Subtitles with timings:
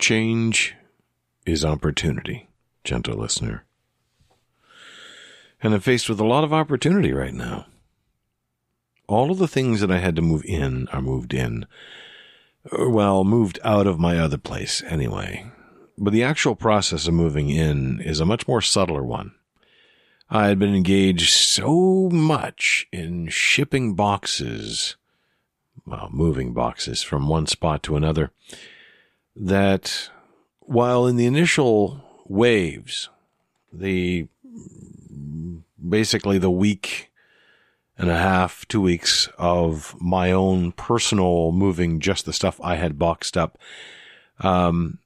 [0.00, 0.74] Change
[1.44, 2.48] is opportunity,
[2.84, 3.66] gentle listener.
[5.62, 7.66] And I'm faced with a lot of opportunity right now.
[9.06, 11.66] All of the things that I had to move in are moved in.
[12.72, 15.50] Well, moved out of my other place anyway.
[15.98, 19.34] But the actual process of moving in is a much more subtler one.
[20.30, 24.96] I had been engaged so much in shipping boxes,
[25.84, 28.30] well, moving boxes from one spot to another,
[29.36, 30.10] that
[30.60, 33.08] while in the initial waves,
[33.72, 34.28] the
[35.88, 37.10] basically the week
[37.96, 42.98] and a half, two weeks of my own personal moving, just the stuff I had
[42.98, 43.58] boxed up,
[44.40, 44.98] um,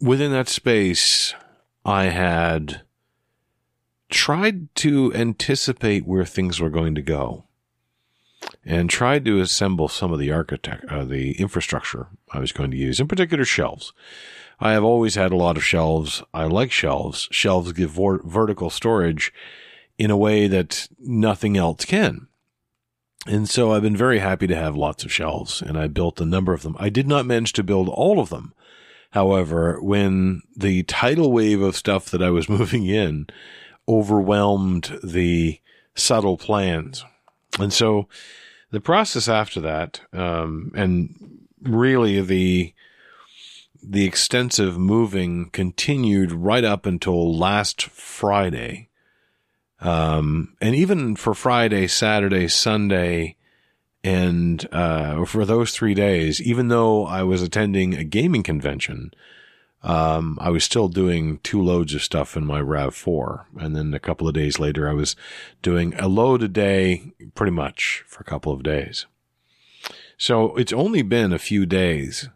[0.00, 1.34] within that space,
[1.84, 2.82] I had
[4.10, 7.47] tried to anticipate where things were going to go
[8.64, 12.76] and tried to assemble some of the architect, uh, the infrastructure I was going to
[12.76, 13.92] use, in particular shelves.
[14.60, 16.22] I have always had a lot of shelves.
[16.34, 17.28] I like shelves.
[17.30, 19.32] Shelves give vor- vertical storage
[19.98, 22.26] in a way that nothing else can.
[23.26, 26.24] And so I've been very happy to have lots of shelves and I built a
[26.24, 26.76] number of them.
[26.78, 28.54] I did not manage to build all of them
[29.12, 33.26] However, when the tidal wave of stuff that I was moving in
[33.86, 35.60] overwhelmed the
[35.94, 37.04] subtle plans.
[37.58, 38.08] And so
[38.70, 42.74] the process after that, um, and really the,
[43.82, 48.88] the extensive moving continued right up until last Friday.
[49.80, 53.36] Um, and even for Friday, Saturday, Sunday,
[54.04, 59.12] and uh, for those three days, even though I was attending a gaming convention,
[59.82, 63.44] um, I was still doing two loads of stuff in my RAV4.
[63.58, 65.14] And then a couple of days later, I was
[65.62, 69.06] doing a load a day pretty much for a couple of days.
[70.16, 72.28] So it's only been a few days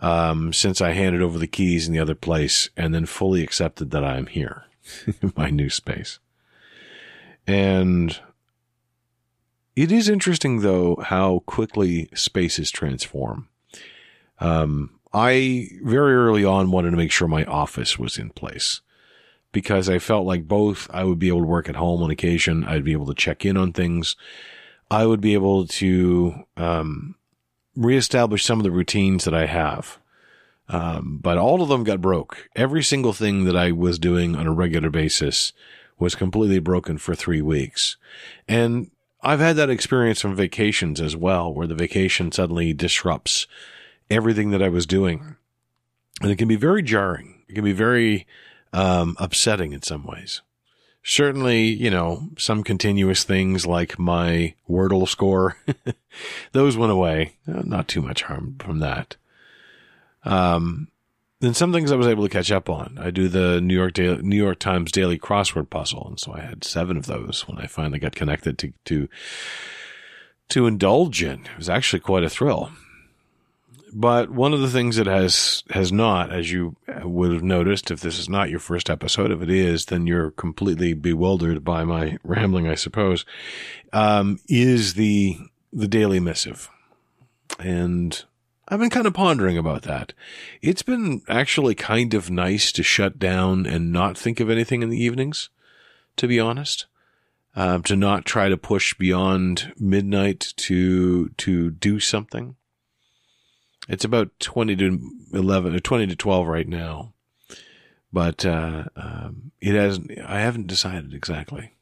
[0.00, 3.90] um, since I handed over the keys in the other place and then fully accepted
[3.90, 4.64] that I'm here
[5.20, 6.18] in my new space.
[7.46, 8.18] And
[9.76, 13.48] it is interesting, though, how quickly spaces transform.
[14.40, 18.80] Um, I very early on wanted to make sure my office was in place
[19.52, 22.64] because I felt like both I would be able to work at home on occasion,
[22.64, 24.16] I'd be able to check in on things,
[24.90, 27.14] I would be able to um,
[27.76, 29.98] reestablish some of the routines that I have.
[30.68, 32.48] Um, but all of them got broke.
[32.56, 35.52] Every single thing that I was doing on a regular basis
[35.98, 37.96] was completely broken for three weeks.
[38.48, 38.90] And
[39.22, 43.46] I've had that experience from vacations as well, where the vacation suddenly disrupts
[44.14, 45.36] everything that I was doing.
[46.20, 47.42] And it can be very jarring.
[47.48, 48.26] It can be very
[48.72, 50.42] um, upsetting in some ways.
[51.02, 55.58] Certainly, you know, some continuous things like my Wordle score,
[56.52, 57.36] those went away.
[57.46, 59.16] Not too much harm from that.
[60.24, 60.88] Um,
[61.40, 62.96] then some things I was able to catch up on.
[62.98, 66.40] I do the New York Daily, New York Times daily crossword puzzle, and so I
[66.40, 69.08] had seven of those when I finally got connected to to
[70.48, 71.44] to indulge in.
[71.44, 72.70] It was actually quite a thrill.
[73.96, 76.74] But one of the things that has has not, as you
[77.04, 80.32] would have noticed, if this is not your first episode, if it is, then you're
[80.32, 83.24] completely bewildered by my rambling, I suppose.
[83.92, 85.38] Um, is the
[85.72, 86.68] the daily missive,
[87.60, 88.24] and
[88.66, 90.12] I've been kind of pondering about that.
[90.60, 94.90] It's been actually kind of nice to shut down and not think of anything in
[94.90, 95.50] the evenings,
[96.16, 96.86] to be honest.
[97.54, 102.56] Um, to not try to push beyond midnight to to do something.
[103.88, 107.12] It's about twenty to eleven or twenty to twelve right now,
[108.12, 110.10] but uh, um, it hasn't.
[110.26, 111.72] I haven't decided exactly.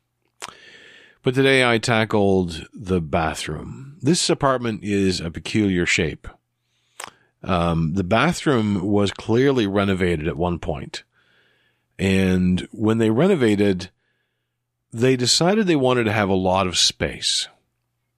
[1.23, 3.97] But today I tackled the bathroom.
[4.03, 6.27] This apartment is a peculiar shape.
[7.45, 11.05] Um, the bathroom was clearly renovated at one point.
[11.99, 13.91] And when they renovated,
[14.93, 17.49] they decided they wanted to have a lot of space,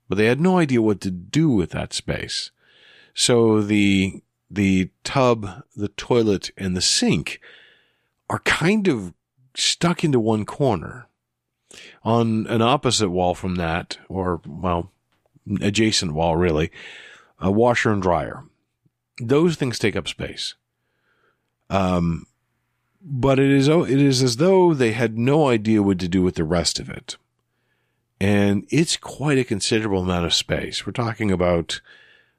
[0.08, 2.50] but they had no idea what to do with that space.
[3.14, 7.40] So the, the tub, the toilet, and the sink
[8.28, 9.14] are kind of
[9.54, 11.06] stuck into one corner.
[12.04, 14.92] On an opposite wall from that, or, well,
[15.60, 16.70] adjacent wall really,
[17.40, 18.44] a washer and dryer
[19.20, 20.54] those things take up space.
[21.70, 22.26] Um,
[23.00, 26.36] but it is it is as though they had no idea what to do with
[26.36, 27.16] the rest of it,
[28.20, 30.86] and it's quite a considerable amount of space.
[30.86, 31.80] We're talking about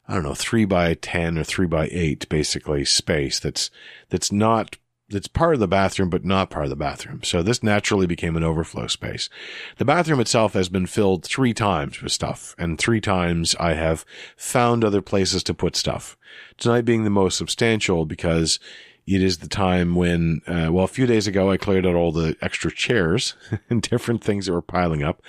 [0.07, 3.71] I don't know three by ten or three by eight basically space that's
[4.09, 4.77] that's not
[5.09, 7.21] that's part of the bathroom, but not part of the bathroom.
[7.23, 9.29] So this naturally became an overflow space.
[9.77, 14.03] The bathroom itself has been filled three times with stuff, and three times I have
[14.35, 16.17] found other places to put stuff.
[16.57, 18.59] Tonight being the most substantial because
[19.07, 22.11] it is the time when, uh, well, a few days ago I cleared out all
[22.11, 23.35] the extra chairs
[23.69, 25.21] and different things that were piling up.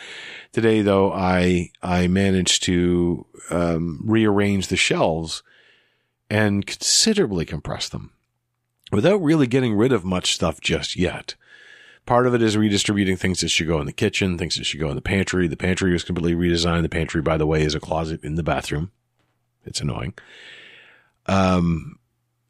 [0.52, 5.42] Today, though, I I managed to um, rearrange the shelves
[6.30, 8.12] and considerably compress them
[8.90, 11.34] without really getting rid of much stuff just yet.
[12.06, 14.80] Part of it is redistributing things that should go in the kitchen, things that should
[14.80, 15.48] go in the pantry.
[15.48, 16.82] The pantry was completely redesigned.
[16.82, 18.92] The pantry, by the way, is a closet in the bathroom.
[19.64, 20.14] It's annoying.
[21.26, 21.98] Um,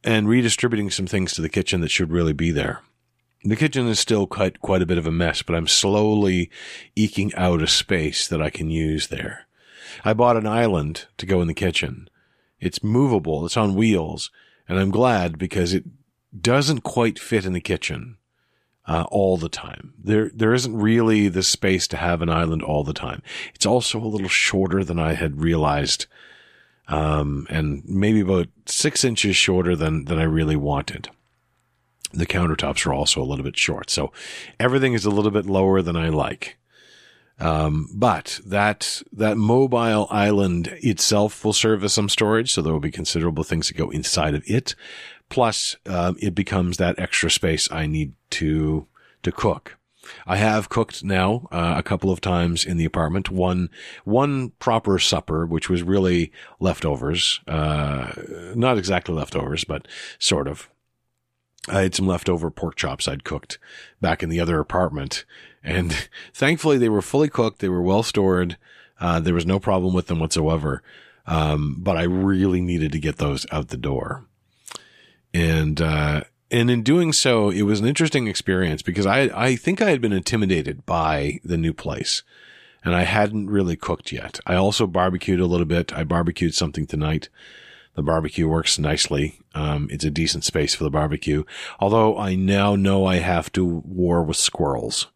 [0.06, 2.80] and redistributing some things to the kitchen that should really be there.
[3.44, 6.50] The kitchen is still quite, quite a bit of a mess, but I'm slowly
[6.94, 9.46] eking out a space that I can use there.
[10.04, 12.08] I bought an island to go in the kitchen.
[12.60, 13.44] It's movable.
[13.44, 14.30] It's on wheels.
[14.68, 15.84] And I'm glad because it
[16.40, 18.16] doesn't quite fit in the kitchen
[18.86, 19.94] uh, all the time.
[20.02, 23.22] There, there isn't really the space to have an island all the time.
[23.54, 26.06] It's also a little shorter than I had realized,
[26.88, 31.08] um, and maybe about six inches shorter than than I really wanted.
[32.12, 34.12] The countertops are also a little bit short, so
[34.58, 36.56] everything is a little bit lower than I like.
[37.38, 42.52] Um, but that, that mobile island itself will serve as some storage.
[42.52, 44.74] So there will be considerable things that go inside of it.
[45.28, 48.86] Plus, um, it becomes that extra space I need to,
[49.22, 49.76] to cook.
[50.26, 53.30] I have cooked now uh, a couple of times in the apartment.
[53.30, 53.70] One
[54.04, 58.12] one proper supper, which was really leftovers, uh,
[58.54, 59.86] not exactly leftovers, but
[60.18, 60.68] sort of.
[61.68, 63.58] I had some leftover pork chops I'd cooked
[64.00, 65.24] back in the other apartment,
[65.64, 65.92] and
[66.32, 67.58] thankfully they were fully cooked.
[67.58, 68.56] They were well stored.
[69.00, 70.82] Uh, there was no problem with them whatsoever.
[71.26, 74.26] Um, but I really needed to get those out the door
[75.36, 79.80] and uh, and in doing so, it was an interesting experience because I I think
[79.80, 82.22] I had been intimidated by the new place,
[82.84, 84.40] and I hadn't really cooked yet.
[84.46, 85.92] I also barbecued a little bit.
[85.92, 87.28] I barbecued something tonight.
[87.94, 89.40] The barbecue works nicely.
[89.54, 91.44] Um, it's a decent space for the barbecue.
[91.80, 95.06] Although I now know I have to war with squirrels.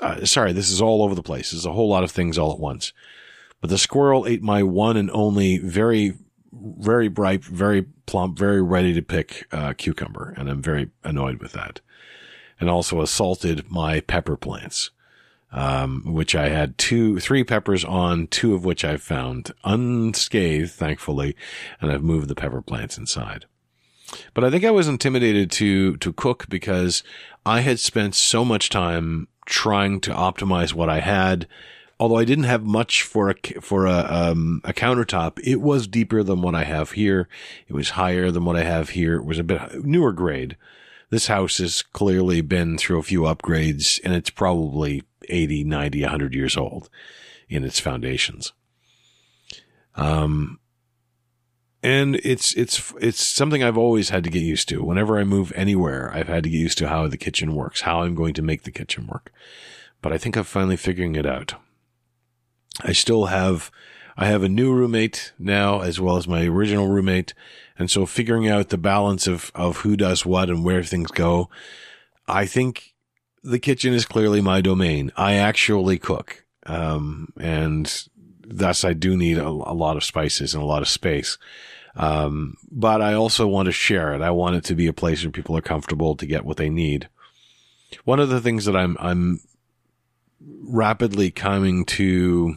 [0.00, 1.52] Uh, sorry, this is all over the place.
[1.52, 2.92] There's a whole lot of things all at once.
[3.60, 6.14] But the squirrel ate my one and only very
[6.78, 11.52] very bright, very plump, very ready to pick uh, cucumber, and I'm very annoyed with
[11.52, 11.80] that.
[12.60, 14.90] And also assaulted my pepper plants,
[15.50, 21.34] um, which I had two, three peppers on, two of which I've found unscathed, thankfully,
[21.80, 23.46] and I've moved the pepper plants inside.
[24.34, 27.02] But I think I was intimidated to to cook because
[27.46, 31.48] I had spent so much time trying to optimize what I had
[32.02, 36.24] although I didn't have much for a for a um, a countertop, it was deeper
[36.24, 37.28] than what I have here.
[37.68, 39.14] It was higher than what I have here.
[39.14, 40.56] It was a bit newer grade.
[41.10, 46.34] This house has clearly been through a few upgrades and it's probably 80, 90, 100
[46.34, 46.90] years old
[47.48, 48.52] in its foundations.
[49.94, 50.58] Um,
[51.84, 54.82] and it's, it's, it's something I've always had to get used to.
[54.82, 58.02] Whenever I move anywhere, I've had to get used to how the kitchen works, how
[58.02, 59.30] I'm going to make the kitchen work.
[60.00, 61.54] But I think I'm finally figuring it out.
[62.80, 63.70] I still have,
[64.16, 67.34] I have a new roommate now as well as my original roommate.
[67.78, 71.50] And so figuring out the balance of, of who does what and where things go,
[72.26, 72.94] I think
[73.42, 75.12] the kitchen is clearly my domain.
[75.16, 76.44] I actually cook.
[76.64, 78.08] Um, and
[78.46, 81.38] thus I do need a, a, lot of spices and a lot of space.
[81.96, 84.22] Um, but I also want to share it.
[84.22, 86.70] I want it to be a place where people are comfortable to get what they
[86.70, 87.08] need.
[88.04, 89.40] One of the things that I'm, I'm
[90.40, 92.56] rapidly coming to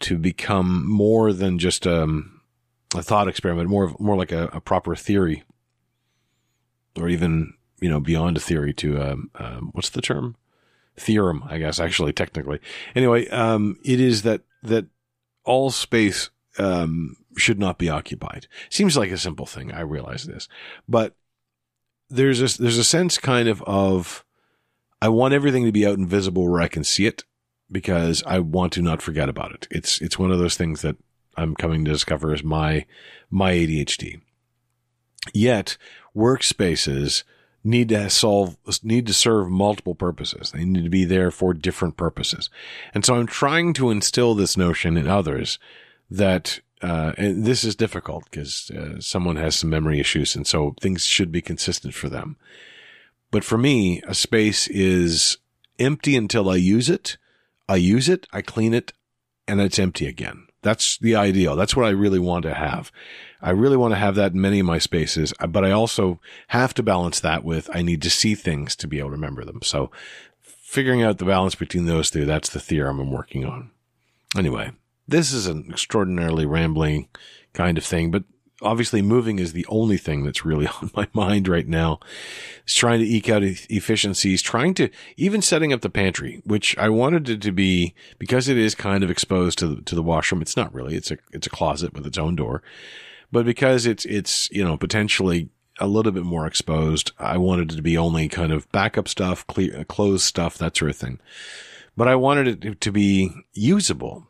[0.00, 2.40] to become more than just um,
[2.94, 5.44] a thought experiment, more more like a, a, proper theory,
[6.98, 10.36] or even you know beyond a theory to um, um, what's the term
[10.96, 12.60] theorem, I guess actually technically.
[12.94, 14.86] Anyway, um, it is that that
[15.44, 18.46] all space um, should not be occupied.
[18.68, 19.72] Seems like a simple thing.
[19.72, 20.48] I realize this,
[20.88, 21.14] but
[22.08, 24.24] there's a there's a sense kind of of
[25.00, 27.24] I want everything to be out and visible where I can see it
[27.70, 29.68] because I want to not forget about it.
[29.70, 30.96] It's it's one of those things that
[31.36, 32.86] I'm coming to discover as my
[33.30, 34.20] my ADHD.
[35.32, 35.76] Yet
[36.16, 37.24] workspaces
[37.62, 40.52] need to solve need to serve multiple purposes.
[40.52, 42.50] They need to be there for different purposes.
[42.94, 45.58] And so I'm trying to instill this notion in others
[46.10, 50.74] that uh, and this is difficult because uh, someone has some memory issues and so
[50.80, 52.36] things should be consistent for them.
[53.30, 55.36] But for me, a space is
[55.78, 57.16] empty until I use it.
[57.70, 58.92] I use it, I clean it,
[59.46, 60.48] and it's empty again.
[60.62, 61.54] That's the ideal.
[61.54, 62.90] That's what I really want to have.
[63.40, 66.18] I really want to have that in many of my spaces, uh, but I also
[66.48, 69.44] have to balance that with I need to see things to be able to remember
[69.44, 69.62] them.
[69.62, 69.92] So
[70.42, 73.70] figuring out the balance between those two, that's the theorem I'm working on.
[74.36, 74.72] Anyway,
[75.06, 77.06] this is an extraordinarily rambling
[77.52, 78.24] kind of thing, but
[78.62, 82.00] obviously moving is the only thing that's really on my mind right now.
[82.64, 86.88] It's trying to eke out efficiencies, trying to even setting up the pantry, which I
[86.88, 90.42] wanted it to be because it is kind of exposed to the, to the washroom.
[90.42, 90.96] It's not really.
[90.96, 92.62] It's a, it's a closet with its own door,
[93.32, 95.48] but because it's, it's, you know, potentially
[95.78, 99.46] a little bit more exposed, I wanted it to be only kind of backup stuff,
[99.46, 101.18] clear, closed stuff, that sort of thing.
[101.96, 104.26] But I wanted it to be usable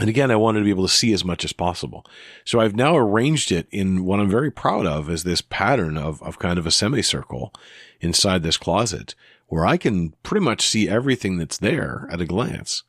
[0.00, 2.06] and again, I wanted to be able to see as much as possible.
[2.46, 6.22] So I've now arranged it in what I'm very proud of is this pattern of,
[6.22, 7.52] of kind of a semicircle
[8.00, 9.14] inside this closet
[9.48, 12.82] where I can pretty much see everything that's there at a glance.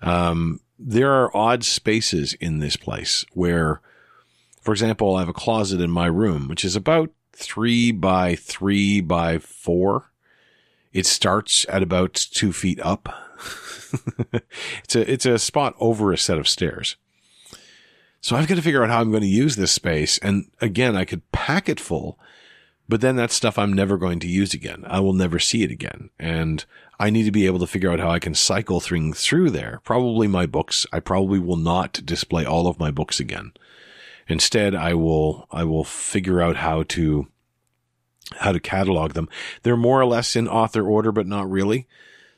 [0.00, 3.80] Um, there are odd spaces in this place where,
[4.60, 9.00] for example, I have a closet in my room, which is about three by three
[9.00, 10.10] by four.
[10.92, 13.31] It starts at about two feet up
[14.84, 16.96] it's a it's a spot over a set of stairs.
[18.22, 20.16] So I've got to figure out how I'm going to use this space.
[20.18, 22.20] And again, I could pack it full,
[22.88, 24.84] but then that's stuff I'm never going to use again.
[24.86, 26.10] I will never see it again.
[26.20, 26.64] And
[27.00, 29.80] I need to be able to figure out how I can cycle things through there.
[29.82, 30.86] Probably my books.
[30.92, 33.54] I probably will not display all of my books again.
[34.28, 37.26] Instead, I will, I will figure out how to,
[38.36, 39.28] how to catalog them.
[39.64, 41.88] They're more or less in author order, but not really.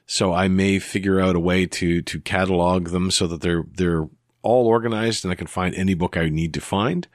[0.07, 4.09] So I may figure out a way to, to catalog them so that they're, they're
[4.43, 7.09] all organized and I can find any book I need to find.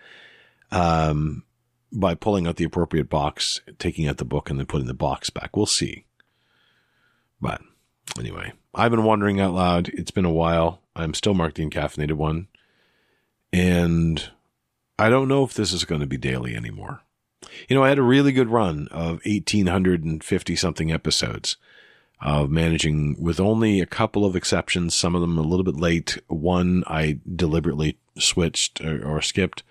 [0.71, 1.43] Um,
[1.91, 5.29] by pulling out the appropriate box, taking out the book and then putting the box
[5.29, 5.55] back.
[5.55, 6.05] We'll see.
[7.41, 7.61] But
[8.19, 9.89] anyway, I've been wondering out loud.
[9.89, 10.81] It's been a while.
[10.95, 12.47] I'm still marked the caffeinated one.
[13.51, 14.29] And
[14.99, 17.01] I don't know if this is going to be daily anymore.
[17.67, 21.57] You know, I had a really good run of 1850 something episodes
[22.21, 26.17] of managing with only a couple of exceptions, some of them a little bit late.
[26.27, 29.63] One I deliberately switched or, or skipped.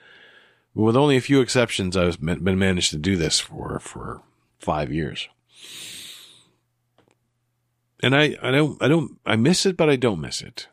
[0.75, 4.23] But with only a few exceptions, I've been managed to do this for, for
[4.59, 5.29] five years.
[8.03, 10.69] And I, I don't, I don't, I miss it, but I don't miss it.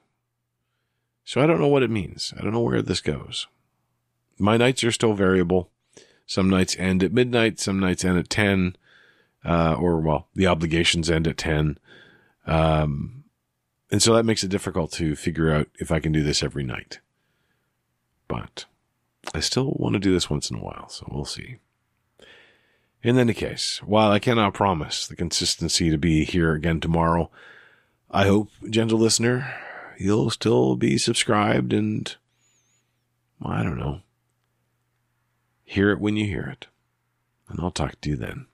[1.25, 2.33] So I don't know what it means.
[2.37, 3.47] I don't know where this goes.
[4.37, 5.71] My nights are still variable.
[6.27, 7.59] Some nights end at midnight.
[7.59, 8.75] Some nights end at 10
[9.45, 11.77] uh, or well, the obligations end at 10.
[12.47, 13.23] Um,
[13.91, 16.63] and so that makes it difficult to figure out if I can do this every
[16.63, 16.99] night.
[18.27, 18.65] But
[19.33, 21.57] I still want to do this once in a while, so we'll see.
[23.03, 27.29] In any case, while I cannot promise the consistency to be here again tomorrow,
[28.09, 29.53] I hope, gentle listener,
[29.99, 32.15] you'll still be subscribed and,
[33.43, 34.01] I don't know,
[35.63, 36.65] hear it when you hear it.
[37.47, 38.47] And I'll talk to you then.